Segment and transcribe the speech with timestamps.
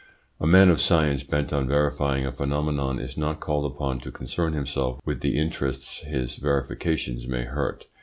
[0.39, 4.53] A man of science bent on verifying a phenomenon is not called upon to concern
[4.53, 7.85] himself with the interests his verifications may hurt.